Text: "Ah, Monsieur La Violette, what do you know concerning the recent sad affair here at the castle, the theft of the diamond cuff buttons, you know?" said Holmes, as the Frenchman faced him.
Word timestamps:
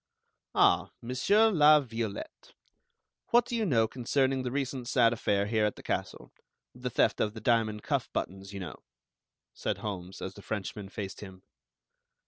"Ah, 0.55 0.89
Monsieur 0.99 1.51
La 1.51 1.79
Violette, 1.79 2.55
what 3.27 3.45
do 3.45 3.55
you 3.55 3.67
know 3.67 3.87
concerning 3.87 4.41
the 4.41 4.49
recent 4.49 4.87
sad 4.87 5.13
affair 5.13 5.45
here 5.45 5.63
at 5.63 5.75
the 5.75 5.83
castle, 5.83 6.31
the 6.73 6.89
theft 6.89 7.21
of 7.21 7.35
the 7.35 7.39
diamond 7.39 7.83
cuff 7.83 8.09
buttons, 8.11 8.51
you 8.51 8.59
know?" 8.59 8.81
said 9.53 9.77
Holmes, 9.77 10.19
as 10.19 10.33
the 10.33 10.41
Frenchman 10.41 10.89
faced 10.89 11.21
him. 11.21 11.43